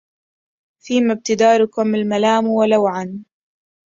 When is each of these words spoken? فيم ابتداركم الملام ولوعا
فيم 0.83 1.11
ابتداركم 1.11 1.95
الملام 1.95 2.47
ولوعا 2.47 3.23